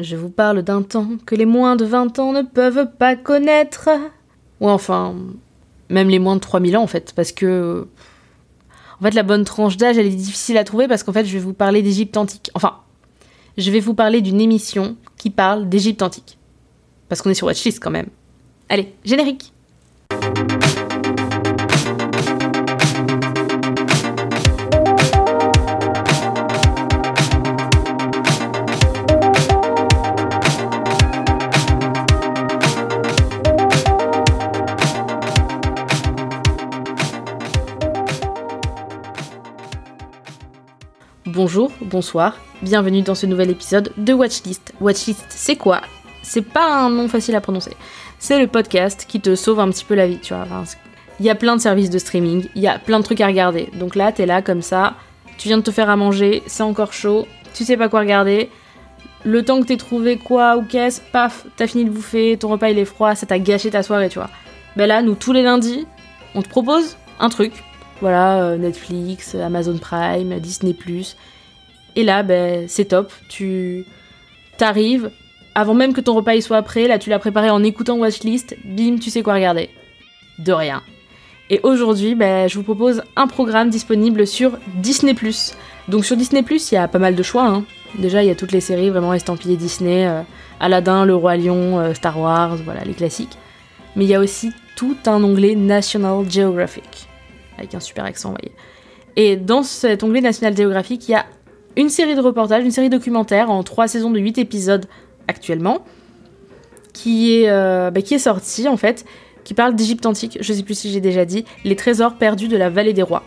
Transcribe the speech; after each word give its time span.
Je 0.00 0.16
vous 0.16 0.28
parle 0.28 0.62
d'un 0.62 0.82
temps 0.82 1.08
que 1.26 1.34
les 1.34 1.46
moins 1.46 1.76
de 1.76 1.84
20 1.84 2.18
ans 2.18 2.32
ne 2.32 2.42
peuvent 2.42 2.88
pas 2.98 3.16
connaître. 3.16 3.88
Ou 4.60 4.68
enfin, 4.68 5.14
même 5.88 6.08
les 6.08 6.18
moins 6.18 6.36
de 6.36 6.40
3000 6.40 6.76
ans 6.76 6.82
en 6.82 6.86
fait, 6.86 7.12
parce 7.14 7.32
que... 7.32 7.86
En 9.00 9.04
fait, 9.04 9.14
la 9.14 9.22
bonne 9.22 9.44
tranche 9.44 9.76
d'âge, 9.76 9.96
elle 9.96 10.06
est 10.06 10.10
difficile 10.10 10.58
à 10.58 10.64
trouver 10.64 10.88
parce 10.88 11.04
qu'en 11.04 11.12
fait, 11.12 11.24
je 11.24 11.32
vais 11.32 11.38
vous 11.38 11.52
parler 11.52 11.82
d'Égypte 11.82 12.16
antique. 12.16 12.50
Enfin, 12.54 12.78
je 13.56 13.70
vais 13.70 13.78
vous 13.78 13.94
parler 13.94 14.20
d'une 14.20 14.40
émission 14.40 14.96
qui 15.16 15.30
parle 15.30 15.68
d'Égypte 15.68 16.02
antique. 16.02 16.36
Parce 17.08 17.22
qu'on 17.22 17.30
est 17.30 17.34
sur 17.34 17.46
Watchlist 17.46 17.80
quand 17.80 17.92
même. 17.92 18.08
Allez, 18.68 18.92
générique 19.04 19.52
Bonjour, 41.30 41.70
bonsoir, 41.82 42.38
bienvenue 42.62 43.02
dans 43.02 43.14
ce 43.14 43.26
nouvel 43.26 43.50
épisode 43.50 43.92
de 43.98 44.14
Watchlist. 44.14 44.72
Watchlist, 44.80 45.26
c'est 45.28 45.56
quoi? 45.56 45.82
C'est 46.22 46.40
pas 46.40 46.80
un 46.80 46.88
nom 46.88 47.06
facile 47.06 47.34
à 47.34 47.42
prononcer. 47.42 47.76
C'est 48.18 48.40
le 48.40 48.46
podcast 48.46 49.04
qui 49.06 49.20
te 49.20 49.34
sauve 49.34 49.60
un 49.60 49.68
petit 49.68 49.84
peu 49.84 49.94
la 49.94 50.06
vie, 50.06 50.18
tu 50.20 50.32
vois. 50.32 50.46
Il 51.20 51.26
y 51.26 51.28
a 51.28 51.34
plein 51.34 51.54
de 51.54 51.60
services 51.60 51.90
de 51.90 51.98
streaming, 51.98 52.46
il 52.54 52.62
y 52.62 52.66
a 52.66 52.78
plein 52.78 52.98
de 52.98 53.04
trucs 53.04 53.20
à 53.20 53.26
regarder. 53.26 53.68
Donc 53.74 53.94
là, 53.94 54.10
t'es 54.10 54.24
là 54.24 54.40
comme 54.40 54.62
ça, 54.62 54.94
tu 55.36 55.48
viens 55.48 55.58
de 55.58 55.62
te 55.62 55.70
faire 55.70 55.90
à 55.90 55.96
manger, 55.96 56.42
c'est 56.46 56.62
encore 56.62 56.94
chaud, 56.94 57.26
tu 57.52 57.62
sais 57.62 57.76
pas 57.76 57.90
quoi 57.90 58.00
regarder. 58.00 58.48
Le 59.24 59.44
temps 59.44 59.60
que 59.60 59.66
t'aies 59.66 59.76
trouvé 59.76 60.16
quoi 60.16 60.56
ou 60.56 60.62
qu'est-ce, 60.62 61.02
paf, 61.12 61.44
t'as 61.58 61.66
fini 61.66 61.84
de 61.84 61.90
bouffer, 61.90 62.38
ton 62.38 62.48
repas 62.48 62.70
il 62.70 62.78
est 62.78 62.86
froid, 62.86 63.14
ça 63.14 63.26
t'a 63.26 63.38
gâché 63.38 63.70
ta 63.70 63.82
soirée, 63.82 64.08
tu 64.08 64.18
vois. 64.18 64.30
Ben 64.76 64.86
là, 64.86 65.02
nous, 65.02 65.14
tous 65.14 65.34
les 65.34 65.42
lundis, 65.42 65.86
on 66.34 66.40
te 66.40 66.48
propose 66.48 66.96
un 67.20 67.28
truc, 67.28 67.52
voilà, 68.00 68.42
euh, 68.42 68.56
Netflix, 68.56 69.34
Amazon 69.34 69.78
Prime, 69.78 70.38
Disney⁇ 70.38 70.72
Et 71.96 72.04
là, 72.04 72.22
ben, 72.22 72.66
c'est 72.68 72.86
top. 72.86 73.12
Tu 73.28 73.84
t'arrives, 74.56 75.10
avant 75.54 75.74
même 75.74 75.92
que 75.92 76.00
ton 76.00 76.14
repas 76.14 76.34
y 76.34 76.42
soit 76.42 76.62
prêt, 76.62 76.86
là 76.86 76.98
tu 76.98 77.10
l'as 77.10 77.18
préparé 77.18 77.50
en 77.50 77.62
écoutant 77.62 77.98
Watchlist, 77.98 78.56
bim, 78.64 78.98
tu 79.00 79.10
sais 79.10 79.22
quoi 79.22 79.34
regarder. 79.34 79.70
De 80.38 80.52
rien. 80.52 80.82
Et 81.50 81.60
aujourd'hui, 81.62 82.14
ben, 82.14 82.48
je 82.48 82.56
vous 82.56 82.62
propose 82.62 83.02
un 83.16 83.26
programme 83.26 83.70
disponible 83.70 84.26
sur 84.26 84.58
Disney⁇ 84.74 85.12
Donc 85.88 86.04
sur 86.04 86.16
Disney⁇ 86.16 86.42
il 86.70 86.74
y 86.74 86.78
a 86.78 86.86
pas 86.88 86.98
mal 86.98 87.14
de 87.14 87.22
choix. 87.22 87.46
Hein. 87.46 87.64
Déjà, 87.98 88.22
il 88.22 88.26
y 88.26 88.30
a 88.30 88.34
toutes 88.34 88.52
les 88.52 88.60
séries 88.60 88.90
vraiment 88.90 89.14
estampillées 89.14 89.56
Disney, 89.56 90.06
euh, 90.06 90.22
Aladdin, 90.60 91.06
Le 91.06 91.14
Roi 91.14 91.36
Lion, 91.36 91.80
euh, 91.80 91.94
Star 91.94 92.20
Wars, 92.20 92.56
voilà, 92.64 92.84
les 92.84 92.92
classiques. 92.92 93.38
Mais 93.96 94.04
il 94.04 94.10
y 94.10 94.14
a 94.14 94.20
aussi 94.20 94.52
tout 94.76 94.96
un 95.06 95.24
onglet 95.24 95.54
National 95.54 96.30
Geographic 96.30 97.08
avec 97.58 97.74
un 97.74 97.80
super 97.80 98.04
accent, 98.04 98.30
vous 98.30 98.36
voyez. 98.40 98.54
Et 99.16 99.36
dans 99.36 99.62
cet 99.62 100.02
onglet 100.04 100.20
National 100.20 100.56
Geographic, 100.56 101.08
il 101.08 101.12
y 101.12 101.14
a 101.14 101.26
une 101.76 101.88
série 101.88 102.14
de 102.14 102.20
reportages, 102.20 102.64
une 102.64 102.70
série 102.70 102.90
documentaire 102.90 103.50
en 103.50 103.62
trois 103.62 103.88
saisons 103.88 104.10
de 104.10 104.18
8 104.18 104.38
épisodes 104.38 104.86
actuellement, 105.26 105.84
qui 106.92 107.34
est, 107.34 107.48
euh, 107.48 107.90
bah, 107.90 108.02
qui 108.02 108.14
est 108.14 108.18
sortie 108.18 108.68
en 108.68 108.76
fait, 108.76 109.04
qui 109.44 109.54
parle 109.54 109.74
d'Égypte 109.74 110.06
antique, 110.06 110.38
je 110.40 110.52
sais 110.52 110.62
plus 110.62 110.78
si 110.78 110.90
j'ai 110.90 111.00
déjà 111.00 111.24
dit, 111.24 111.44
les 111.64 111.76
trésors 111.76 112.14
perdus 112.14 112.48
de 112.48 112.56
la 112.56 112.70
vallée 112.70 112.92
des 112.92 113.02
rois. 113.02 113.22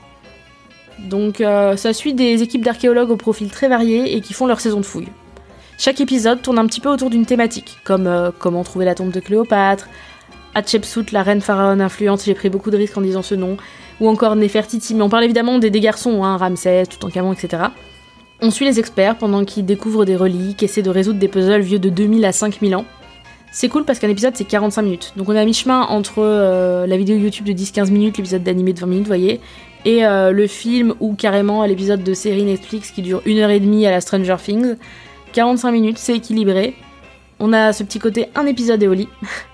Donc 0.99 1.41
euh, 1.41 1.75
ça 1.77 1.93
suit 1.93 2.13
des 2.13 2.43
équipes 2.43 2.63
d'archéologues 2.63 3.09
au 3.09 3.17
profil 3.17 3.49
très 3.49 3.67
varié 3.67 4.15
et 4.15 4.21
qui 4.21 4.33
font 4.33 4.45
leur 4.45 4.59
saison 4.59 4.79
de 4.79 4.85
fouilles. 4.85 5.07
Chaque 5.77 5.99
épisode 5.99 6.41
tourne 6.41 6.59
un 6.59 6.67
petit 6.67 6.79
peu 6.79 6.89
autour 6.89 7.09
d'une 7.09 7.25
thématique, 7.25 7.79
comme 7.83 8.05
euh, 8.05 8.29
comment 8.37 8.63
trouver 8.63 8.85
la 8.85 8.93
tombe 8.93 9.11
de 9.11 9.19
Cléopâtre, 9.19 9.89
Hatshepsut, 10.53 11.11
la 11.11 11.23
reine 11.23 11.41
pharaon 11.41 11.79
influente, 11.79 12.21
j'ai 12.23 12.35
pris 12.35 12.49
beaucoup 12.49 12.69
de 12.69 12.77
risques 12.77 12.97
en 12.97 13.01
disant 13.01 13.21
ce 13.21 13.35
nom, 13.35 13.57
ou 14.01 14.09
encore 14.09 14.35
Nefertiti, 14.35 14.95
mais 14.95 15.03
on 15.03 15.09
parle 15.09 15.23
évidemment 15.23 15.59
des, 15.59 15.69
des 15.69 15.79
garçons, 15.79 16.23
hein, 16.23 16.35
Ramsès, 16.35 16.87
Toutankhamon, 16.87 17.31
etc. 17.31 17.63
On 18.41 18.49
suit 18.49 18.65
les 18.65 18.79
experts 18.79 19.17
pendant 19.17 19.45
qu'ils 19.45 19.65
découvrent 19.65 20.03
des 20.03 20.15
reliques, 20.15 20.63
essaient 20.63 20.81
de 20.81 20.89
résoudre 20.89 21.19
des 21.19 21.27
puzzles 21.27 21.61
vieux 21.61 21.79
de 21.79 21.89
2000 21.89 22.25
à 22.25 22.31
5000 22.31 22.75
ans. 22.75 22.85
C'est 23.53 23.69
cool 23.69 23.85
parce 23.85 23.99
qu'un 23.99 24.09
épisode 24.09 24.35
c'est 24.35 24.45
45 24.45 24.81
minutes, 24.81 25.13
donc 25.17 25.29
on 25.29 25.33
est 25.33 25.39
à 25.39 25.45
mi-chemin 25.45 25.81
entre 25.81 26.19
euh, 26.19 26.87
la 26.87 26.97
vidéo 26.97 27.17
YouTube 27.17 27.45
de 27.45 27.51
10-15 27.51 27.91
minutes, 27.91 28.17
l'épisode 28.17 28.43
d'animé 28.43 28.73
de 28.73 28.79
20 28.79 28.87
minutes, 28.87 29.07
voyez, 29.07 29.41
et 29.85 30.05
euh, 30.05 30.31
le 30.31 30.47
film 30.47 30.95
ou 30.99 31.13
carrément 31.13 31.63
l'épisode 31.65 32.03
de 32.03 32.13
série 32.13 32.43
Netflix 32.43 32.91
qui 32.91 33.01
dure 33.01 33.21
une 33.25 33.39
heure 33.39 33.49
et 33.49 33.59
demie 33.59 33.85
à 33.85 33.91
la 33.91 34.01
Stranger 34.01 34.37
Things. 34.43 34.75
45 35.33 35.71
minutes, 35.71 35.97
c'est 35.97 36.15
équilibré. 36.15 36.75
On 37.39 37.53
a 37.53 37.73
ce 37.73 37.83
petit 37.83 37.99
côté 37.99 38.27
un 38.35 38.45
épisode 38.45 38.81
et 38.83 38.87
au. 38.87 38.95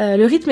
Euh, 0.00 0.16
le, 0.16 0.24
rythme 0.26 0.50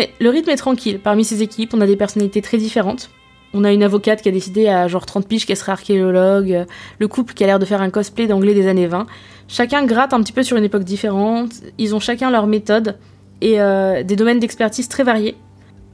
est, 0.50 0.56
tranquille. 0.56 0.98
Parmi 1.02 1.24
ces 1.24 1.42
équipes, 1.42 1.72
on 1.74 1.80
a 1.80 1.86
des 1.86 1.96
personnalités 1.96 2.42
très 2.42 2.58
différentes. 2.58 3.10
On 3.54 3.64
a 3.64 3.72
une 3.72 3.82
avocate 3.82 4.22
qui 4.22 4.28
a 4.28 4.32
décidé 4.32 4.68
à 4.68 4.88
genre 4.88 5.06
30 5.06 5.26
piges 5.26 5.46
qu'elle 5.46 5.56
serait 5.56 5.72
archéologue, 5.72 6.52
euh, 6.52 6.64
le 6.98 7.08
couple 7.08 7.32
qui 7.32 7.44
a 7.44 7.46
l'air 7.46 7.58
de 7.58 7.64
faire 7.64 7.80
un 7.80 7.90
cosplay 7.90 8.26
d'anglais 8.26 8.54
des 8.54 8.66
années 8.66 8.88
20. 8.88 9.06
Chacun 9.48 9.84
gratte 9.86 10.12
un 10.12 10.20
petit 10.20 10.32
peu 10.32 10.42
sur 10.42 10.56
une 10.56 10.64
époque 10.64 10.82
différente, 10.82 11.52
ils 11.78 11.94
ont 11.94 12.00
chacun 12.00 12.30
leur 12.30 12.48
méthode 12.48 12.98
et 13.40 13.60
euh, 13.60 14.02
des 14.02 14.16
domaines 14.16 14.40
d'expertise 14.40 14.88
très 14.88 15.04
variés. 15.04 15.36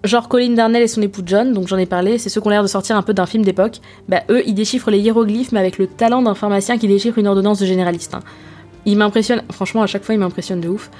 Genre 0.03 0.29
Colin 0.29 0.55
Darnell 0.55 0.83
et 0.83 0.89
son 0.89 1.03
époux 1.03 1.23
John, 1.25 1.53
donc 1.53 1.69
j'en 1.69 1.77
ai 1.77 1.87
parlé, 1.87 2.19
c'est 2.19 2.31
ceux 2.31 2.41
qui 2.41 2.47
ont 2.49 2.51
l'air 2.51 2.63
de 2.63 2.69
sortir 2.69 2.97
un 2.97 3.03
peu 3.03 3.15
d'un 3.15 3.27
film 3.27 3.45
d'époque. 3.45 3.81
Bah 4.09 4.23
eux, 4.31 4.43
ils 4.47 4.55
déchiffrent 4.55 4.91
les 4.91 4.99
hiéroglyphes 4.99 5.53
mais 5.53 5.61
avec 5.61 5.79
le 5.79 5.87
talent 5.87 6.23
d'un 6.23 6.35
pharmacien 6.35 6.79
qui 6.79 6.89
déchiffre 6.89 7.19
une 7.19 7.29
ordonnance 7.29 7.61
de 7.61 7.67
généraliste. 7.67 8.15
Hein. 8.15 8.21
Ils 8.87 8.97
m'impressionnent, 8.97 9.43
franchement 9.53 9.83
à 9.83 9.87
chaque 9.87 10.03
fois 10.03 10.15
ils 10.15 10.19
m'impressionnent 10.19 10.63
de 10.63 10.69
ouf. 10.69 10.91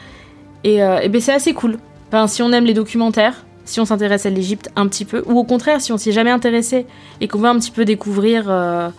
Et, 0.63 0.77
et 0.77 1.09
ben 1.09 1.21
c'est 1.21 1.33
assez 1.33 1.55
cool. 1.55 1.79
Enfin, 2.13 2.27
si 2.27 2.43
on 2.43 2.53
aime 2.53 2.67
les 2.67 2.75
documentaires, 2.75 3.47
si 3.65 3.81
on 3.81 3.87
s'intéresse 3.87 4.27
à 4.27 4.31
l'Égypte 4.31 4.69
un 4.77 4.87
petit 4.87 5.07
peu, 5.07 5.23
ou 5.25 5.39
au 5.39 5.45
contraire, 5.45 5.81
si 5.81 5.93
on 5.93 5.97
s'y 5.97 6.11
est 6.11 6.13
jamais 6.13 6.31
intéressé 6.31 6.85
et 7.23 7.27
qu'on 7.27 7.39
veut 7.39 7.49
un 7.49 7.59
petit 7.59 7.71
peu 7.71 7.87
découvrir 7.87 8.51
euh, 8.51 8.91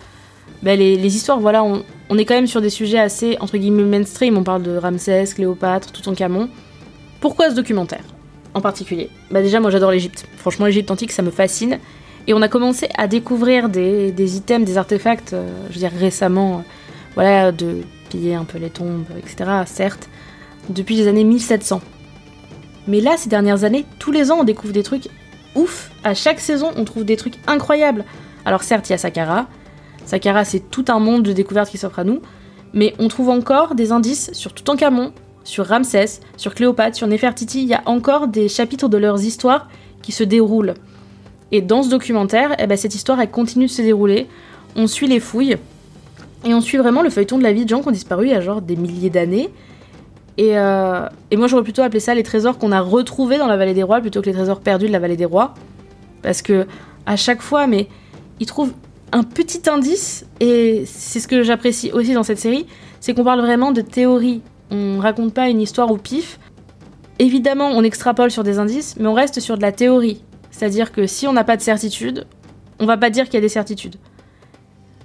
ben, 0.64 0.76
les, 0.76 1.16
histoires, 1.16 1.38
voilà, 1.38 1.62
on, 1.62 2.18
est 2.18 2.24
quand 2.24 2.34
même 2.34 2.48
sur 2.48 2.60
des 2.60 2.70
sujets 2.70 2.98
assez, 2.98 3.36
entre 3.38 3.56
guillemets, 3.56 3.84
mainstream. 3.84 4.36
On 4.36 4.42
parle 4.42 4.64
de 4.64 4.76
Ramsès, 4.76 5.26
Cléopâtre, 5.32 5.92
Toutankhamon. 5.92 6.48
Pourquoi 7.20 7.50
ce 7.50 7.54
documentaire 7.54 8.02
en 8.52 8.60
particulier? 8.60 9.10
Bah 9.30 9.42
déjà, 9.42 9.60
moi 9.60 9.70
j'adore 9.70 9.92
l'Égypte. 9.92 10.26
Franchement, 10.36 10.66
l'Égypte 10.66 10.90
antique, 10.90 11.12
ça 11.12 11.22
me 11.22 11.30
fascine. 11.30 11.78
Et 12.26 12.34
on 12.34 12.42
a 12.42 12.48
commencé 12.48 12.88
à 12.98 13.06
découvrir 13.06 13.68
des, 13.68 14.36
items, 14.36 14.66
des 14.66 14.76
artefacts, 14.76 15.34
euh, 15.34 15.48
je 15.68 15.74
veux 15.74 15.78
dire 15.78 15.92
récemment, 15.96 16.56
euh, 16.56 16.62
voilà, 17.14 17.52
de 17.52 17.82
piller 18.10 18.34
un 18.34 18.44
peu 18.44 18.58
les 18.58 18.70
tombes, 18.70 19.06
etc., 19.16 19.62
certes, 19.66 20.08
depuis 20.68 20.96
les 20.96 21.06
années 21.06 21.22
1700. 21.22 21.80
Mais 22.86 23.00
là, 23.00 23.16
ces 23.16 23.28
dernières 23.28 23.64
années, 23.64 23.84
tous 23.98 24.12
les 24.12 24.30
ans, 24.30 24.38
on 24.40 24.44
découvre 24.44 24.72
des 24.72 24.82
trucs 24.82 25.08
ouf. 25.54 25.90
À 26.02 26.14
chaque 26.14 26.40
saison, 26.40 26.70
on 26.76 26.84
trouve 26.84 27.04
des 27.04 27.16
trucs 27.16 27.38
incroyables. 27.46 28.04
Alors 28.44 28.62
certes, 28.62 28.88
il 28.88 28.92
y 28.92 28.94
a 28.94 28.98
Sakara. 28.98 29.46
Sakara, 30.04 30.44
c'est 30.44 30.70
tout 30.70 30.84
un 30.88 30.98
monde 30.98 31.22
de 31.22 31.32
découvertes 31.32 31.70
qui 31.70 31.78
s'offre 31.78 32.00
à 32.00 32.04
nous. 32.04 32.20
Mais 32.72 32.94
on 32.98 33.08
trouve 33.08 33.30
encore 33.30 33.74
des 33.74 33.92
indices 33.92 34.32
sur 34.32 34.52
Toutankhamon, 34.52 35.12
sur 35.44 35.66
Ramsès, 35.66 36.20
sur 36.36 36.54
Cléopâtre, 36.54 36.96
sur 36.96 37.06
Nefertiti. 37.06 37.62
Il 37.62 37.68
y 37.68 37.74
a 37.74 37.82
encore 37.86 38.28
des 38.28 38.48
chapitres 38.48 38.88
de 38.88 38.98
leurs 38.98 39.22
histoires 39.22 39.68
qui 40.02 40.12
se 40.12 40.24
déroulent. 40.24 40.74
Et 41.52 41.62
dans 41.62 41.82
ce 41.82 41.88
documentaire, 41.88 42.56
eh 42.58 42.66
ben, 42.66 42.76
cette 42.76 42.94
histoire, 42.94 43.20
elle 43.20 43.30
continue 43.30 43.66
de 43.66 43.70
se 43.70 43.80
dérouler. 43.80 44.26
On 44.76 44.86
suit 44.86 45.06
les 45.06 45.20
fouilles. 45.20 45.56
Et 46.44 46.52
on 46.52 46.60
suit 46.60 46.78
vraiment 46.78 47.02
le 47.02 47.10
feuilleton 47.10 47.38
de 47.38 47.42
la 47.42 47.52
vie 47.52 47.64
de 47.64 47.70
gens 47.70 47.80
qui 47.80 47.88
ont 47.88 47.92
disparu 47.92 48.26
il 48.26 48.32
y 48.32 48.34
a 48.34 48.40
genre 48.40 48.60
des 48.60 48.76
milliers 48.76 49.08
d'années. 49.08 49.50
Euh, 50.40 51.08
et, 51.30 51.36
moi, 51.36 51.46
j'aurais 51.46 51.62
plutôt 51.62 51.82
appelé 51.82 52.00
ça 52.00 52.14
les 52.14 52.22
trésors 52.22 52.58
qu'on 52.58 52.72
a 52.72 52.80
retrouvés 52.80 53.38
dans 53.38 53.46
la 53.46 53.56
vallée 53.56 53.74
des 53.74 53.82
rois 53.82 54.00
plutôt 54.00 54.20
que 54.20 54.26
les 54.26 54.32
trésors 54.32 54.60
perdus 54.60 54.86
de 54.86 54.92
la 54.92 54.98
vallée 54.98 55.16
des 55.16 55.24
rois. 55.24 55.54
Parce 56.22 56.42
que 56.42 56.66
à 57.06 57.16
chaque 57.16 57.42
fois, 57.42 57.66
mais 57.66 57.88
ils 58.40 58.46
trouvent 58.46 58.72
un 59.12 59.22
petit 59.22 59.68
indice, 59.68 60.26
et 60.40 60.84
c'est 60.86 61.20
ce 61.20 61.28
que 61.28 61.42
j'apprécie 61.42 61.92
aussi 61.92 62.14
dans 62.14 62.24
cette 62.24 62.38
série, 62.38 62.66
c'est 63.00 63.14
qu'on 63.14 63.24
parle 63.24 63.40
vraiment 63.40 63.70
de 63.70 63.80
théorie. 63.80 64.42
On 64.70 64.98
raconte 64.98 65.32
pas 65.34 65.48
une 65.48 65.60
histoire 65.60 65.90
au 65.90 65.98
pif. 65.98 66.40
Évidemment, 67.18 67.68
on 67.68 67.84
extrapole 67.84 68.30
sur 68.30 68.42
des 68.42 68.58
indices, 68.58 68.96
mais 68.98 69.06
on 69.06 69.14
reste 69.14 69.38
sur 69.38 69.56
de 69.56 69.62
la 69.62 69.70
théorie. 69.70 70.22
C'est-à-dire 70.50 70.90
que 70.90 71.06
si 71.06 71.28
on 71.28 71.32
n'a 71.32 71.44
pas 71.44 71.56
de 71.56 71.62
certitude, 71.62 72.26
on 72.80 72.86
va 72.86 72.96
pas 72.96 73.10
dire 73.10 73.26
qu'il 73.26 73.34
y 73.34 73.38
a 73.38 73.40
des 73.40 73.48
certitudes. 73.48 73.96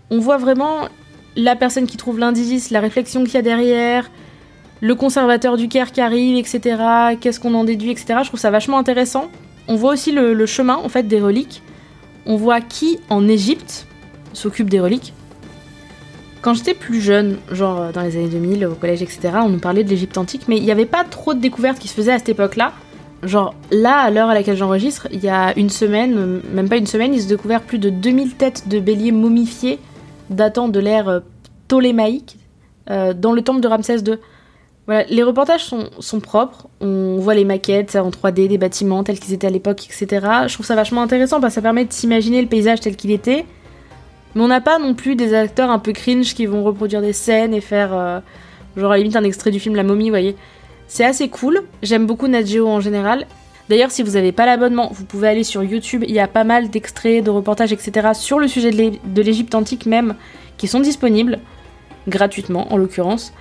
On 0.10 0.20
voit 0.20 0.38
vraiment 0.38 0.88
la 1.36 1.56
personne 1.56 1.86
qui 1.86 1.98
trouve 1.98 2.18
l'indice, 2.18 2.72
la 2.72 2.80
réflexion 2.80 3.24
qu'il 3.24 3.36
y 3.36 3.38
a 3.38 3.42
derrière, 3.44 4.10
le 4.82 4.96
conservateur 4.96 5.58
du 5.58 5.68
Caire 5.68 5.92
qui 5.92 6.02
arrive, 6.02 6.38
etc. 6.38 6.82
Qu'est-ce 7.20 7.40
qu'on 7.40 7.54
en 7.54 7.64
déduit, 7.64 7.92
etc. 7.92 8.20
Je 8.24 8.28
trouve 8.28 8.40
ça 8.40 8.52
vachement 8.52 8.78
intéressant. 8.78 9.30
On 9.68 9.76
voit 9.76 9.94
aussi 9.94 10.12
le, 10.12 10.46
chemin 10.46 10.76
en 10.76 10.90
fait 10.90 11.04
des 11.04 11.20
reliques. 11.20 11.62
On 12.26 12.38
voit 12.38 12.62
qui 12.62 13.00
en 13.10 13.28
Égypte 13.28 13.88
s'occupe 14.34 14.70
des 14.70 14.80
reliques. 14.80 15.14
Quand 16.42 16.54
j'étais 16.54 16.74
plus 16.74 17.02
jeune, 17.02 17.38
genre 17.52 17.82
euh, 17.82 17.92
dans 17.92 18.02
les 18.02 18.16
années 18.16 18.30
2000, 18.30 18.66
au 18.66 18.76
collège, 18.76 19.02
etc., 19.02 19.32
on 19.44 19.50
nous 19.50 19.60
parlait 19.60 19.84
de 19.84 19.90
l'Égypte 19.90 20.18
antique, 20.18 20.44
mais 20.48 20.56
il 20.56 20.64
n'y 20.64 20.72
avait 20.72 20.86
pas 20.86 21.04
trop 21.04 21.34
de 21.34 21.40
découvertes 21.40 21.80
qui 21.80 21.90
se 21.90 21.94
faisaient 21.94 22.14
à 22.14 22.18
cette 22.18 22.30
époque-là. 22.30 22.72
Genre 23.24 23.54
là, 23.72 23.98
à 23.98 24.10
l'heure 24.10 24.30
à 24.30 24.34
laquelle 24.34 24.56
j'enregistre, 24.56 25.10
il 25.12 25.22
y 25.22 25.28
a 25.28 25.58
une 25.58 25.70
semaine, 25.70 26.42
même 26.54 26.70
pas 26.70 26.78
une 26.78 26.88
semaine, 26.88 27.14
ils 27.14 27.26
ont 27.26 27.28
découvert 27.28 27.62
plus 27.62 27.78
de 27.78 27.90
2000 27.90 28.36
têtes 28.36 28.70
de 28.70 28.80
béliers 28.80 29.12
momifiées 29.12 29.80
datant 30.30 30.70
de 30.70 30.80
l'ère 30.80 31.22
ptolémaïque 31.68 32.38
dans 32.88 33.34
le 33.34 33.42
temple 33.42 33.60
de 33.60 33.68
Ramsès 33.68 33.98
II. 33.98 34.16
Voilà, 34.90 35.04
les 35.08 35.22
reportages 35.22 35.66
sont, 35.66 36.20
propres, 36.20 36.68
on 36.82 37.18
voit 37.20 37.36
les 37.36 37.46
maquettes 37.46 37.96
en 37.96 38.10
3D 38.10 38.48
des 38.48 38.58
bâtiments 38.58 39.04
tels 39.04 39.20
qu'ils 39.20 39.36
étaient 39.36 39.46
à 39.46 39.52
l'époque, 39.52 39.86
etc. 39.86 40.26
Je 40.48 40.54
trouve 40.56 40.66
ça 40.66 40.74
vachement 40.74 41.04
intéressant 41.04 41.40
parce 41.40 41.52
que 41.54 41.56
ça 41.56 41.62
permet 41.62 41.86
de 41.86 41.94
s'imaginer 41.94 42.42
le 42.42 42.48
paysage 42.48 42.80
tel 42.80 42.96
qu'il 42.96 43.12
était. 43.12 43.46
Mais 44.34 44.42
on 44.42 44.48
n'a 44.48 44.62
pas 44.62 44.80
non 44.80 44.96
plus 44.96 45.16
des 45.16 45.36
acteurs 45.36 45.70
un 45.70 45.78
peu 45.78 45.92
cringe 45.92 46.34
qui 46.34 46.48
vont 46.48 46.64
reproduire 46.64 47.02
des 47.02 47.14
scènes 47.14 47.54
et 47.54 47.62
faire 47.62 47.94
euh, 47.94 48.20
genre 48.78 48.90
à 48.90 48.96
la 48.96 49.04
limite 49.04 49.16
un 49.16 49.24
extrait 49.24 49.52
du 49.52 49.60
film 49.60 49.76
La 49.76 49.84
momie, 49.84 50.06
vous 50.06 50.10
voyez. 50.10 50.36
C'est 50.88 51.06
assez 51.06 51.30
cool, 51.30 51.62
j'aime 51.84 52.08
beaucoup 52.08 52.28
Nat 52.28 52.46
Geo 52.46 52.68
en 52.68 52.80
général. 52.80 53.28
D'ailleurs, 53.70 53.92
si 53.92 54.02
vous 54.02 54.14
n'avez 54.14 54.32
pas 54.32 54.48
l'abonnement, 54.48 54.90
vous 54.92 55.06
pouvez 55.06 55.28
aller 55.28 55.44
sur 55.44 55.62
YouTube, 55.64 56.04
il 56.08 56.16
y 56.16 56.20
a 56.20 56.28
pas 56.28 56.44
mal 56.44 56.72
d'extraits, 56.72 57.24
de 57.24 57.30
reportages, 57.30 57.72
etc. 57.72 58.10
sur 58.16 58.40
le 58.40 58.48
sujet 58.48 58.72
de 58.72 59.22
l'Égypte 59.22 59.54
antique 59.54 59.86
même, 59.86 60.16
qui 60.58 60.68
sont 60.68 60.80
disponibles, 60.80 61.38
gratuitement 62.08 62.74
en 62.74 62.78
l'occurrence. 62.78 63.34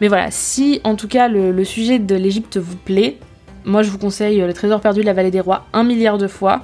Mais 0.00 0.08
voilà, 0.08 0.30
si 0.30 0.80
en 0.84 0.94
tout 0.94 1.08
cas 1.08 1.28
le, 1.28 1.64
sujet 1.64 1.98
de 1.98 2.14
l'Égypte 2.14 2.56
vous 2.56 2.76
plaît, 2.76 3.18
moi 3.64 3.82
je 3.82 3.90
vous 3.90 3.98
conseille 3.98 4.40
Le 4.40 4.52
Trésor 4.52 4.80
perdu 4.80 5.00
de 5.00 5.06
la 5.06 5.12
vallée 5.12 5.30
des 5.30 5.40
rois 5.40 5.66
un 5.72 5.84
milliard 5.84 6.18
de 6.18 6.28
fois. 6.28 6.62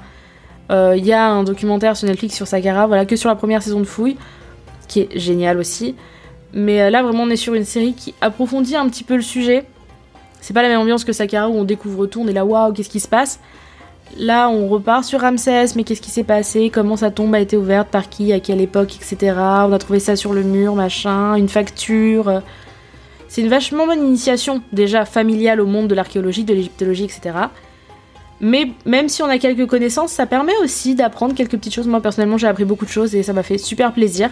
Euh, 0.71 0.95
il 0.97 1.05
y 1.05 1.13
a 1.13 1.27
un 1.27 1.43
documentaire 1.43 1.95
sur 1.95 2.07
Netflix 2.07 2.35
sur 2.35 2.47
Saqqara, 2.47 2.87
voilà, 2.87 3.05
que 3.05 3.15
sur 3.15 3.29
la 3.29 3.35
première 3.35 3.61
saison 3.61 3.79
de 3.79 3.85
Fouille, 3.85 4.17
qui 4.87 5.01
est 5.01 5.19
génial 5.19 5.57
aussi. 5.57 5.95
Mais 6.53 6.81
euh, 6.81 6.89
là 6.89 7.03
vraiment 7.03 7.23
on 7.23 7.29
est 7.29 7.35
sur 7.35 7.53
une 7.53 7.65
série 7.65 7.93
qui 7.93 8.15
approfondit 8.21 8.75
un 8.75 8.87
petit 8.89 9.03
peu 9.03 9.15
le 9.15 9.21
sujet. 9.21 9.65
C'est 10.41 10.53
pas 10.53 10.61
la 10.61 10.69
même 10.69 10.79
ambiance 10.79 11.03
que 11.03 11.11
Saqqara 11.11 11.49
où 11.49 11.53
on 11.53 11.63
découvre 11.65 12.05
tout, 12.05 12.21
on 12.21 12.27
est 12.27 12.33
là 12.33 12.45
waouh, 12.45 12.71
qu'est-ce 12.71 12.89
qui 12.89 12.99
se 12.99 13.07
passe? 13.07 13.39
Là, 14.17 14.49
on 14.49 14.67
repart 14.67 15.03
sur 15.03 15.19
Ramsès, 15.19 15.75
mais 15.75 15.83
qu'est-ce 15.83 16.01
qui 16.01 16.11
s'est 16.11 16.23
passé? 16.23 16.69
Comment 16.69 16.95
sa 16.95 17.11
tombe 17.11 17.33
a 17.35 17.39
été 17.39 17.57
ouverte? 17.57 17.89
Par 17.89 18.07
qui? 18.07 18.31
À 18.31 18.39
quelle 18.39 18.61
époque? 18.61 18.95
Etc. 18.95 19.33
On 19.35 19.73
a 19.73 19.77
trouvé 19.79 19.99
ça 19.99 20.15
sur 20.15 20.31
le 20.31 20.43
mur, 20.43 20.75
machin, 20.75 21.35
une 21.35 21.49
facture. 21.49 22.41
C'est 23.27 23.41
une 23.41 23.49
vachement 23.49 23.85
bonne 23.85 24.05
initiation, 24.05 24.61
déjà 24.71 25.05
familiale 25.05 25.59
au 25.59 25.65
monde 25.65 25.87
de 25.87 25.95
l'archéologie, 25.95 26.43
de 26.43 26.53
l'égyptologie, 26.53 27.05
etc. 27.05 27.35
Mais 28.41 28.71
même 28.85 29.09
si 29.09 29.23
on 29.23 29.27
a 29.27 29.37
quelques 29.37 29.67
connaissances, 29.67 30.11
ça 30.11 30.25
permet 30.25 30.55
aussi 30.63 30.95
d'apprendre 30.95 31.33
quelques 31.33 31.57
petites 31.57 31.73
choses. 31.73 31.87
Moi 31.87 32.01
personnellement, 32.01 32.37
j'ai 32.37 32.47
appris 32.47 32.65
beaucoup 32.65 32.85
de 32.85 32.89
choses 32.89 33.15
et 33.15 33.23
ça 33.23 33.33
m'a 33.33 33.43
fait 33.43 33.57
super 33.57 33.93
plaisir. 33.93 34.31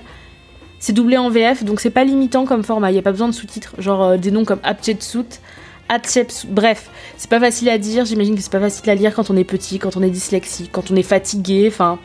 C'est 0.79 0.93
doublé 0.93 1.17
en 1.17 1.29
VF, 1.29 1.63
donc 1.63 1.79
c'est 1.79 1.89
pas 1.89 2.03
limitant 2.03 2.45
comme 2.45 2.63
format. 2.63 2.91
Il 2.91 2.93
n'y 2.93 2.99
a 2.99 3.03
pas 3.03 3.11
besoin 3.11 3.29
de 3.29 3.33
sous-titres, 3.33 3.73
genre 3.77 4.03
euh, 4.03 4.17
des 4.17 4.31
noms 4.31 4.43
comme 4.43 4.59
Hatshepsut, 4.63 5.39
Hatshepsut. 5.87 6.47
Bref, 6.49 6.89
c'est 7.15 7.29
pas 7.29 7.39
facile 7.39 7.69
à 7.69 7.77
dire. 7.77 8.03
J'imagine 8.03 8.35
que 8.35 8.41
c'est 8.41 8.51
pas 8.51 8.59
facile 8.59 8.89
à 8.89 8.95
lire 8.95 9.15
quand 9.15 9.29
on 9.29 9.37
est 9.37 9.45
petit, 9.45 9.79
quand 9.79 9.95
on 9.95 10.03
est 10.03 10.09
dyslexique, 10.09 10.71
quand 10.73 10.91
on 10.91 10.95
est 10.97 11.03
fatigué. 11.03 11.65
Enfin, 11.69 11.99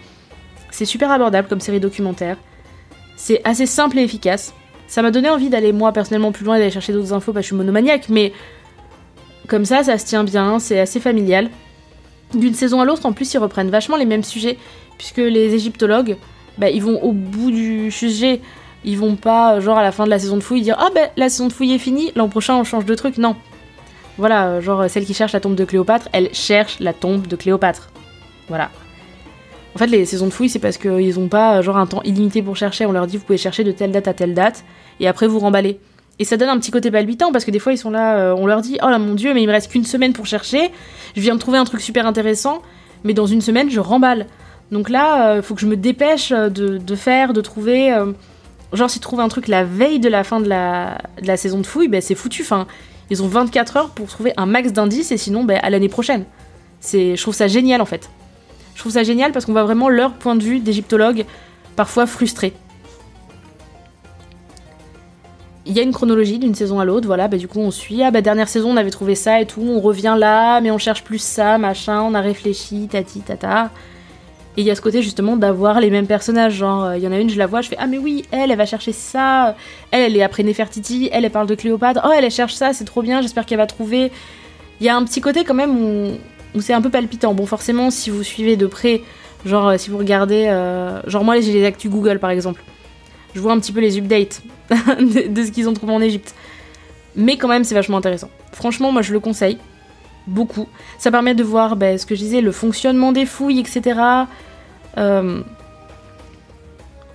c'est 0.70 0.84
super 0.84 1.10
abordable 1.10 1.48
comme 1.48 1.60
série 1.60 1.80
documentaire. 1.80 2.36
C'est 3.16 3.40
assez 3.42 3.66
simple 3.66 3.98
et 3.98 4.02
efficace. 4.02 4.54
Ça 4.88 5.02
m'a 5.02 5.10
donné 5.10 5.28
envie 5.28 5.50
d'aller 5.50 5.72
moi 5.72 5.92
personnellement 5.92 6.32
plus 6.32 6.44
loin 6.44 6.56
et 6.56 6.58
d'aller 6.58 6.70
chercher 6.70 6.94
d'autres 6.94 7.12
infos 7.12 7.32
parce 7.32 7.42
que 7.42 7.50
je 7.50 7.54
suis 7.54 7.56
monomaniaque, 7.56 8.08
mais 8.08 8.32
comme 9.46 9.66
ça, 9.66 9.84
ça 9.84 9.98
se 9.98 10.06
tient 10.06 10.24
bien, 10.24 10.58
c'est 10.58 10.80
assez 10.80 10.98
familial. 10.98 11.50
D'une 12.34 12.54
saison 12.54 12.80
à 12.80 12.86
l'autre, 12.86 13.04
en 13.06 13.12
plus, 13.12 13.32
ils 13.34 13.38
reprennent 13.38 13.70
vachement 13.70 13.96
les 13.96 14.06
mêmes 14.06 14.24
sujets, 14.24 14.58
puisque 14.96 15.18
les 15.18 15.54
égyptologues, 15.54 16.16
bah, 16.56 16.70
ils 16.70 16.82
vont 16.82 17.02
au 17.02 17.12
bout 17.12 17.50
du 17.50 17.90
sujet. 17.90 18.40
Ils 18.84 18.96
vont 18.96 19.16
pas, 19.16 19.60
genre 19.60 19.76
à 19.76 19.82
la 19.82 19.92
fin 19.92 20.04
de 20.04 20.10
la 20.10 20.18
saison 20.18 20.36
de 20.36 20.42
fouille, 20.42 20.62
dire 20.62 20.76
Ah 20.78 20.88
ben 20.94 21.10
la 21.16 21.28
saison 21.28 21.48
de 21.48 21.52
fouille 21.52 21.74
est 21.74 21.78
finie, 21.78 22.12
l'an 22.14 22.28
prochain 22.28 22.54
on 22.54 22.64
change 22.64 22.84
de 22.84 22.94
truc. 22.94 23.18
Non. 23.18 23.36
Voilà, 24.18 24.60
genre 24.60 24.88
celle 24.88 25.04
qui 25.04 25.14
cherche 25.14 25.32
la 25.32 25.40
tombe 25.40 25.54
de 25.54 25.64
Cléopâtre, 25.64 26.08
elle 26.12 26.32
cherche 26.32 26.78
la 26.80 26.92
tombe 26.92 27.26
de 27.26 27.36
Cléopâtre. 27.36 27.90
Voilà. 28.48 28.70
En 29.74 29.78
fait, 29.78 29.86
les 29.86 30.04
saisons 30.06 30.26
de 30.26 30.32
fouilles, 30.32 30.48
c'est 30.48 30.58
parce 30.58 30.78
qu'ils 30.78 31.18
ont 31.18 31.28
pas 31.28 31.60
genre 31.62 31.76
un 31.76 31.86
temps 31.86 32.02
illimité 32.02 32.42
pour 32.42 32.56
chercher. 32.56 32.86
On 32.86 32.92
leur 32.92 33.06
dit 33.06 33.16
vous 33.16 33.24
pouvez 33.24 33.38
chercher 33.38 33.64
de 33.64 33.72
telle 33.72 33.92
date 33.92 34.08
à 34.08 34.14
telle 34.14 34.34
date, 34.34 34.64
et 35.00 35.08
après 35.08 35.26
vous 35.26 35.38
remballez. 35.38 35.78
Et 36.18 36.24
ça 36.24 36.36
donne 36.36 36.48
un 36.48 36.58
petit 36.58 36.72
côté 36.72 36.90
palpitant 36.90 37.30
parce 37.30 37.44
que 37.44 37.52
des 37.52 37.60
fois 37.60 37.72
ils 37.72 37.78
sont 37.78 37.90
là, 37.90 38.18
euh, 38.18 38.34
on 38.36 38.46
leur 38.46 38.60
dit 38.60 38.78
oh 38.82 38.88
là 38.88 38.98
mon 38.98 39.14
dieu, 39.14 39.34
mais 39.34 39.42
il 39.42 39.46
me 39.46 39.52
reste 39.52 39.70
qu'une 39.70 39.84
semaine 39.84 40.12
pour 40.12 40.26
chercher. 40.26 40.72
Je 41.14 41.20
viens 41.20 41.34
de 41.34 41.40
trouver 41.40 41.58
un 41.58 41.64
truc 41.64 41.80
super 41.80 42.06
intéressant, 42.06 42.62
mais 43.04 43.14
dans 43.14 43.26
une 43.26 43.40
semaine 43.40 43.70
je 43.70 43.78
remballe. 43.78 44.26
Donc 44.72 44.90
là, 44.90 45.34
il 45.34 45.38
euh, 45.38 45.42
faut 45.42 45.54
que 45.54 45.60
je 45.60 45.66
me 45.66 45.76
dépêche 45.76 46.30
de, 46.30 46.94
faire, 46.94 47.32
de 47.32 47.40
trouver. 47.40 47.92
Euh, 47.92 48.12
genre, 48.72 48.90
s'ils 48.90 49.00
trouvent 49.00 49.20
un 49.20 49.28
truc 49.28 49.48
la 49.48 49.64
veille 49.64 50.00
de 50.00 50.08
la 50.08 50.24
fin 50.24 50.40
de 50.40 50.48
la, 50.48 51.36
saison 51.36 51.58
de 51.60 51.66
fouilles, 51.66 51.88
ben, 51.88 52.00
c'est 52.00 52.14
foutu. 52.14 52.42
Enfin, 52.42 52.66
ils 53.10 53.22
ont 53.22 53.28
24 53.28 53.76
heures 53.76 53.90
pour 53.90 54.08
trouver 54.08 54.32
un 54.36 54.46
max 54.46 54.72
d'indices 54.72 55.12
et 55.12 55.16
sinon, 55.16 55.44
ben, 55.44 55.58
à 55.62 55.70
l'année 55.70 55.88
prochaine. 55.88 56.24
Je 56.92 57.20
trouve 57.20 57.34
ça 57.34 57.46
génial 57.46 57.80
en 57.80 57.86
fait. 57.86 58.10
Je 58.78 58.84
trouve 58.84 58.92
ça 58.92 59.02
génial 59.02 59.32
parce 59.32 59.44
qu'on 59.44 59.50
voit 59.50 59.64
vraiment 59.64 59.88
leur 59.88 60.12
point 60.12 60.36
de 60.36 60.42
vue 60.44 60.60
d'égyptologue, 60.60 61.24
parfois 61.74 62.06
frustrés. 62.06 62.52
Il 65.66 65.72
y 65.72 65.80
a 65.80 65.82
une 65.82 65.90
chronologie 65.90 66.38
d'une 66.38 66.54
saison 66.54 66.78
à 66.78 66.84
l'autre, 66.84 67.08
voilà, 67.08 67.26
bah 67.26 67.38
du 67.38 67.48
coup 67.48 67.58
on 67.58 67.72
suit, 67.72 68.04
ah 68.04 68.12
bah 68.12 68.20
dernière 68.20 68.48
saison 68.48 68.70
on 68.70 68.76
avait 68.76 68.92
trouvé 68.92 69.16
ça 69.16 69.40
et 69.40 69.46
tout, 69.46 69.62
on 69.62 69.80
revient 69.80 70.14
là, 70.16 70.60
mais 70.60 70.70
on 70.70 70.78
cherche 70.78 71.02
plus 71.02 71.18
ça, 71.18 71.58
machin, 71.58 72.02
on 72.02 72.14
a 72.14 72.20
réfléchi, 72.20 72.86
tati, 72.86 73.18
tata. 73.18 73.72
Et 74.56 74.60
il 74.60 74.64
y 74.64 74.70
a 74.70 74.76
ce 74.76 74.80
côté 74.80 75.02
justement 75.02 75.36
d'avoir 75.36 75.80
les 75.80 75.90
mêmes 75.90 76.06
personnages, 76.06 76.54
genre 76.54 76.94
il 76.94 77.02
y 77.02 77.08
en 77.08 77.12
a 77.12 77.18
une, 77.18 77.30
je 77.30 77.36
la 77.36 77.48
vois, 77.48 77.62
je 77.62 77.70
fais 77.70 77.76
ah 77.80 77.88
mais 77.88 77.98
oui, 77.98 78.26
elle, 78.30 78.52
elle 78.52 78.58
va 78.58 78.64
chercher 78.64 78.92
ça, 78.92 79.56
elle, 79.90 80.02
elle 80.02 80.16
est 80.16 80.22
après 80.22 80.44
Nefertiti, 80.44 81.08
elle, 81.10 81.24
elle 81.24 81.32
parle 81.32 81.48
de 81.48 81.56
Cléopâtre, 81.56 82.02
oh 82.04 82.10
elle, 82.16 82.24
elle 82.24 82.30
cherche 82.30 82.54
ça, 82.54 82.72
c'est 82.72 82.84
trop 82.84 83.02
bien, 83.02 83.22
j'espère 83.22 83.44
qu'elle 83.44 83.58
va 83.58 83.66
trouver. 83.66 84.12
Il 84.80 84.86
y 84.86 84.88
a 84.88 84.94
un 84.94 85.02
petit 85.02 85.20
côté 85.20 85.42
quand 85.42 85.54
même 85.54 85.76
où 85.76 86.12
où 86.54 86.60
c'est 86.60 86.72
un 86.72 86.80
peu 86.80 86.90
palpitant. 86.90 87.34
Bon, 87.34 87.46
forcément, 87.46 87.90
si 87.90 88.10
vous 88.10 88.22
suivez 88.22 88.56
de 88.56 88.66
près, 88.66 89.02
genre 89.44 89.68
euh, 89.68 89.78
si 89.78 89.90
vous 89.90 89.98
regardez, 89.98 90.46
euh, 90.48 91.00
genre 91.06 91.24
moi 91.24 91.40
j'ai 91.40 91.52
les 91.52 91.64
actus 91.64 91.90
Google 91.90 92.18
par 92.18 92.30
exemple, 92.30 92.62
je 93.34 93.40
vois 93.40 93.52
un 93.52 93.58
petit 93.58 93.72
peu 93.72 93.80
les 93.80 93.98
updates 93.98 94.42
de, 94.70 95.44
ce 95.44 95.50
qu'ils 95.50 95.68
ont 95.68 95.74
trouvé 95.74 95.92
en 95.92 96.00
Égypte. 96.00 96.34
Mais 97.16 97.36
quand 97.36 97.48
même, 97.48 97.64
c'est 97.64 97.74
vachement 97.74 97.96
intéressant. 97.96 98.30
Franchement, 98.52 98.92
moi 98.92 99.02
je 99.02 99.12
le 99.12 99.20
conseille 99.20 99.58
beaucoup. 100.26 100.68
Ça 100.98 101.10
permet 101.10 101.34
de 101.34 101.42
voir 101.42 101.76
ben, 101.76 101.98
ce 101.98 102.06
que 102.06 102.14
je 102.14 102.20
disais, 102.20 102.40
le 102.40 102.52
fonctionnement 102.52 103.12
des 103.12 103.26
fouilles, 103.26 103.60
etc. 103.60 103.98
Euh, 104.98 105.42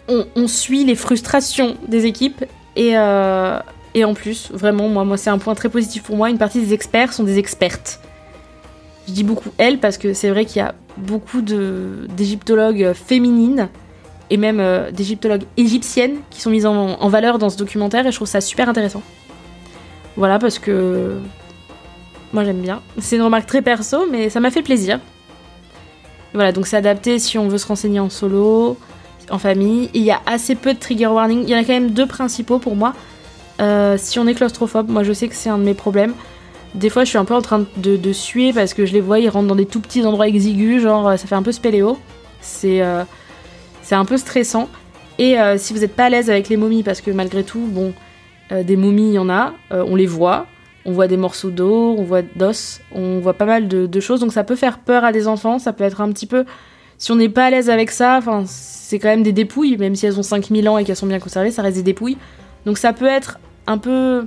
on, 0.07 0.47
suit 0.47 0.83
les 0.83 0.95
frustrations 0.95 1.77
des 1.88 2.06
équipes 2.06 2.44
et, 2.75 2.97
en 2.97 4.13
plus, 4.13 4.51
vraiment, 4.51 4.89
moi 4.89 5.18
c'est 5.18 5.29
un 5.29 5.38
point 5.38 5.56
très 5.56 5.69
positif 5.69 6.03
pour 6.03 6.18
moi. 6.18 6.29
Une 6.29 6.38
partie 6.38 6.59
des 6.59 6.74
experts 6.74 7.13
sont 7.13 7.24
des 7.24 7.38
expertes. 7.38 8.00
Je 9.07 9.13
dis 9.13 9.23
beaucoup 9.23 9.50
elle 9.57 9.79
parce 9.79 9.97
que 9.97 10.13
c'est 10.13 10.29
vrai 10.29 10.45
qu'il 10.45 10.57
y 10.57 10.65
a 10.65 10.75
beaucoup 10.97 11.41
d'égyptologues 11.41 12.94
féminines 12.94 13.69
et 14.29 14.38
même 14.38 14.59
euh, 14.59 14.91
d'égyptologues 14.91 15.44
égyptiennes 15.57 16.17
qui 16.29 16.41
sont 16.41 16.50
mises 16.50 16.65
en, 16.65 17.07
valeur 17.09 17.38
dans 17.38 17.50
ce 17.50 17.57
documentaire 17.57 18.07
et 18.07 18.12
je 18.12 18.15
trouve 18.15 18.27
ça 18.27 18.41
super 18.41 18.69
intéressant. 18.69 19.01
Voilà 20.15 20.39
parce 20.39 20.60
que 20.60 21.17
moi 22.31 22.43
j'aime 22.43 22.62
bien. 22.62 22.81
C'est 23.00 23.17
une 23.17 23.24
remarque 23.24 23.45
très 23.45 23.62
perso 23.62 24.05
mais 24.10 24.29
ça 24.29 24.39
m'a 24.39 24.51
fait 24.51 24.62
plaisir. 24.62 25.00
Voilà 26.33 26.51
donc 26.51 26.67
c'est 26.67 26.77
adapté 26.77 27.19
si 27.19 27.38
on 27.38 27.48
veut 27.48 27.57
se 27.57 27.67
renseigner 27.67 28.00
en 28.00 28.10
solo, 28.10 28.77
en 29.29 29.38
famille. 29.38 29.89
il 29.93 30.03
y 30.03 30.12
a 30.12 30.22
assez 30.25 30.55
peu 30.55 30.74
de 30.74 30.79
trigger 30.79 31.07
warning. 31.07 31.43
Il 31.43 31.50
y 31.50 31.55
en 31.55 31.60
a 31.60 31.63
quand 31.63 31.74
même 31.74 31.91
deux 31.91 32.07
principaux 32.07 32.60
pour 32.60 32.75
moi. 32.75 32.93
Euh, 33.62 33.98
si 33.98 34.19
on 34.19 34.27
est 34.27 34.33
claustrophobe, 34.33 34.89
moi 34.89 35.03
je 35.03 35.13
sais 35.13 35.27
que 35.27 35.36
c'est 35.36 35.50
un 35.50 35.57
de 35.57 35.63
mes 35.63 35.74
problèmes. 35.74 36.13
Des 36.75 36.89
fois, 36.89 37.03
je 37.03 37.10
suis 37.10 37.18
un 37.18 37.25
peu 37.25 37.36
en 37.36 37.42
train 37.42 37.65
de, 37.77 38.13
suer 38.13 38.51
parce 38.51 38.74
que 38.74 38.86
je 38.86 38.94
les 38.94 39.01
vois, 39.01 39.20
ils 39.20 39.30
rentrent 39.30 39.48
dans 39.48 39.56
des 39.56 39.65
tout 39.65 39.80
petits 39.80 40.03
endroits 40.06 40.27
exigus, 40.27 40.82
genre 40.82 41.12
ça 41.12 41.27
fait 41.27 41.36
un 41.36 41.44
peu 41.44 41.51
spéléo. 41.51 42.00
C'est 42.42 42.82
euh, 42.82 43.03
un 43.92 44.06
peu 44.06 44.18
stressant. 44.18 44.70
Et 45.20 45.39
euh, 45.39 45.58
si 45.58 45.74
vous 45.74 45.80
n'êtes 45.80 45.96
pas 45.96 46.06
à 46.06 46.10
l'aise 46.10 46.32
avec 46.32 46.50
les 46.50 46.58
momies, 46.58 46.82
parce 46.82 47.01
que 47.01 47.12
malgré 47.12 47.44
tout, 47.44 47.68
bon, 47.68 47.94
euh, 48.51 48.63
des 48.63 48.75
momies, 48.75 49.10
il 49.10 49.13
y 49.13 49.20
en 49.20 49.30
a, 49.30 49.53
on 49.70 49.96
les 49.96 50.08
voit, 50.08 50.48
on 50.86 50.92
voit 50.92 51.08
des 51.08 51.18
morceaux 51.18 51.51
d'eau, 51.51 51.96
on 51.98 52.03
voit 52.03 52.24
d'os, 52.24 52.82
on 52.92 53.20
voit 53.20 53.36
pas 53.36 53.46
mal 53.46 53.68
de, 53.68 54.00
choses, 54.00 54.20
donc 54.20 54.34
ça 54.34 54.44
peut 54.44 54.56
faire 54.56 54.80
peur 54.80 55.03
à 55.03 55.12
des 55.12 55.27
enfants, 55.27 55.60
ça 55.60 55.74
peut 55.74 55.84
être 55.84 56.01
un 56.01 56.12
petit 56.12 56.25
peu. 56.25 56.44
Si 56.98 57.12
on 57.12 57.15
n'est 57.15 57.30
pas 57.30 57.46
à 57.46 57.50
l'aise 57.51 57.70
avec 57.70 57.92
ça, 57.92 58.20
c'est 58.48 58.98
quand 58.98 59.10
même 59.10 59.24
des 59.24 59.32
dépouilles, 59.32 59.77
même 59.77 59.96
si 59.96 60.08
elles 60.08 60.20
ont 60.20 60.24
5000 60.24 60.68
ans 60.70 60.77
et 60.80 60.84
qu'elles 60.84 60.96
sont 60.96 61.08
bien 61.08 61.20
conservées, 61.20 61.51
ça 61.51 61.62
reste 61.62 61.77
des 61.77 61.84
dépouilles. 61.84 62.18
Donc 62.65 62.80
ça 62.80 62.94
peut 62.94 63.06
être 63.06 63.39
un 63.68 63.77
peu 63.77 64.25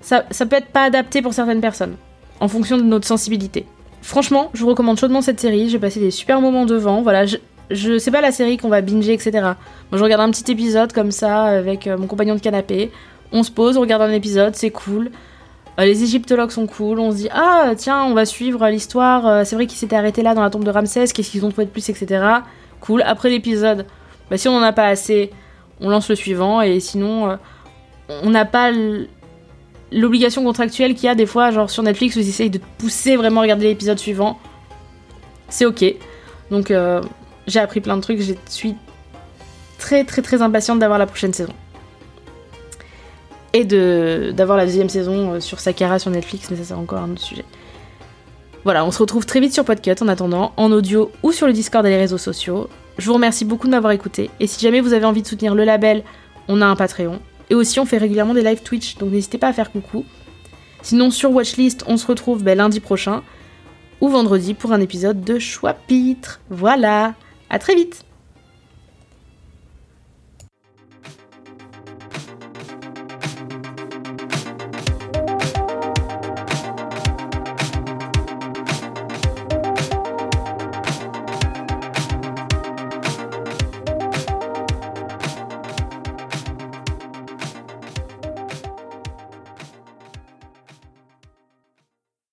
ça, 0.00 0.22
peut 0.22 0.56
être 0.56 0.68
pas 0.68 0.84
adapté 0.84 1.22
pour 1.22 1.34
certaines 1.34 1.60
personnes, 1.60 1.96
en 2.40 2.48
fonction 2.48 2.76
de 2.76 2.82
notre 2.82 3.06
sensibilité. 3.06 3.66
Franchement, 4.02 4.50
je 4.54 4.62
vous 4.62 4.68
recommande 4.68 4.98
chaudement 4.98 5.22
cette 5.22 5.40
série, 5.40 5.68
j'ai 5.68 5.78
passé 5.78 6.00
des 6.00 6.10
super 6.10 6.40
moments 6.40 6.66
devant, 6.66 7.02
voilà, 7.02 7.26
je, 7.26 7.36
je 7.70 7.98
sais 7.98 8.10
pas 8.10 8.20
la 8.20 8.32
série 8.32 8.56
qu'on 8.56 8.68
va 8.68 8.80
binger, 8.80 9.12
etc. 9.12 9.30
Moi 9.32 9.98
je 9.98 10.02
regarde 10.02 10.22
un 10.22 10.30
petit 10.30 10.50
épisode 10.50 10.92
comme 10.92 11.10
ça 11.10 11.44
avec 11.44 11.86
euh, 11.86 11.98
mon 11.98 12.06
compagnon 12.06 12.34
de 12.34 12.40
canapé, 12.40 12.90
on 13.32 13.42
se 13.42 13.50
pose, 13.50 13.76
on 13.76 13.80
regarde 13.80 14.02
un 14.02 14.12
épisode, 14.12 14.54
c'est 14.54 14.70
cool. 14.70 15.10
Euh, 15.78 15.84
les 15.84 16.02
égyptologues 16.02 16.50
sont 16.50 16.66
cool, 16.66 16.98
on 17.00 17.10
se 17.10 17.16
dit 17.16 17.28
ah 17.32 17.72
tiens 17.76 18.04
on 18.04 18.14
va 18.14 18.24
suivre 18.24 18.66
l'histoire, 18.68 19.26
euh, 19.26 19.44
c'est 19.44 19.56
vrai 19.56 19.66
qu'ils 19.66 19.78
s'étaient 19.78 19.96
arrêtés 19.96 20.22
là 20.22 20.34
dans 20.34 20.42
la 20.42 20.50
tombe 20.50 20.64
de 20.64 20.70
Ramsès, 20.70 21.08
qu'est-ce 21.08 21.30
qu'ils 21.30 21.44
ont 21.44 21.50
trouvé 21.50 21.66
de 21.66 21.70
plus, 21.70 21.88
etc. 21.88 22.24
Cool, 22.80 23.02
après 23.02 23.30
l'épisode, 23.30 23.84
bah, 24.30 24.38
si 24.38 24.48
on 24.48 24.56
en 24.56 24.62
a 24.62 24.72
pas 24.72 24.86
assez, 24.86 25.30
on 25.80 25.90
lance 25.90 26.08
le 26.08 26.14
suivant 26.14 26.62
et 26.62 26.80
sinon 26.80 27.38
on 28.08 28.30
n'a 28.30 28.44
pas 28.44 28.72
l'obligation 29.92 30.44
contractuelle 30.44 30.94
qu'il 30.94 31.04
y 31.04 31.08
a 31.08 31.14
des 31.14 31.26
fois, 31.26 31.50
genre 31.50 31.70
sur 31.70 31.82
Netflix, 31.82 32.16
où 32.16 32.20
ils 32.20 32.28
essayent 32.28 32.50
de 32.50 32.58
te 32.58 32.66
pousser 32.78 33.16
vraiment 33.16 33.40
à 33.40 33.42
regarder 33.42 33.66
l'épisode 33.66 33.98
suivant. 33.98 34.38
C'est 35.48 35.64
ok. 35.64 35.84
Donc 36.50 36.70
euh, 36.70 37.02
j'ai 37.46 37.60
appris 37.60 37.80
plein 37.80 37.96
de 37.96 38.02
trucs, 38.02 38.20
je 38.20 38.34
suis 38.48 38.74
très 39.78 40.04
très 40.04 40.22
très 40.22 40.42
impatiente 40.42 40.78
d'avoir 40.78 40.98
la 40.98 41.06
prochaine 41.06 41.32
saison. 41.32 41.52
Et 43.54 43.64
de 43.64 44.32
d'avoir 44.36 44.58
la 44.58 44.66
deuxième 44.66 44.88
saison 44.88 45.34
euh, 45.34 45.40
sur 45.40 45.60
Sakara 45.60 45.98
sur 45.98 46.10
Netflix, 46.10 46.50
mais 46.50 46.56
ça 46.56 46.64
c'est 46.64 46.74
encore 46.74 46.98
un 46.98 47.12
autre 47.12 47.22
sujet. 47.22 47.44
Voilà, 48.64 48.84
on 48.84 48.90
se 48.90 48.98
retrouve 48.98 49.24
très 49.24 49.40
vite 49.40 49.54
sur 49.54 49.64
Podcut 49.64 49.94
en 50.02 50.08
attendant, 50.08 50.52
en 50.56 50.70
audio 50.72 51.10
ou 51.22 51.32
sur 51.32 51.46
le 51.46 51.52
Discord 51.52 51.86
et 51.86 51.90
les 51.90 51.96
réseaux 51.96 52.18
sociaux. 52.18 52.68
Je 52.98 53.06
vous 53.06 53.14
remercie 53.14 53.44
beaucoup 53.44 53.66
de 53.66 53.70
m'avoir 53.70 53.92
écouté, 53.92 54.30
et 54.40 54.46
si 54.46 54.60
jamais 54.60 54.80
vous 54.80 54.92
avez 54.92 55.04
envie 55.04 55.22
de 55.22 55.26
soutenir 55.26 55.54
le 55.54 55.64
label, 55.64 56.02
on 56.48 56.60
a 56.60 56.66
un 56.66 56.76
Patreon. 56.76 57.20
Et 57.50 57.54
aussi 57.54 57.80
on 57.80 57.84
fait 57.84 57.98
régulièrement 57.98 58.34
des 58.34 58.42
live 58.42 58.62
Twitch, 58.62 58.96
donc 58.96 59.10
n'hésitez 59.10 59.38
pas 59.38 59.48
à 59.48 59.52
faire 59.52 59.72
coucou. 59.72 60.04
Sinon 60.82 61.10
sur 61.10 61.32
Watchlist, 61.32 61.84
on 61.86 61.96
se 61.96 62.06
retrouve 62.06 62.42
ben, 62.42 62.58
lundi 62.58 62.80
prochain 62.80 63.22
ou 64.00 64.08
vendredi 64.08 64.54
pour 64.54 64.72
un 64.72 64.80
épisode 64.80 65.22
de 65.22 65.38
Choix 65.38 65.74
Pitre. 65.74 66.40
Voilà, 66.50 67.14
à 67.50 67.58
très 67.58 67.74
vite 67.74 68.04